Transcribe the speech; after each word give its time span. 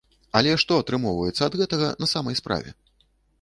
Але 0.37 0.53
што 0.61 0.79
атрымоўваецца 0.83 1.41
ад 1.49 1.59
гэтага 1.61 1.91
на 2.05 2.11
самай 2.15 2.35
справе? 2.41 2.75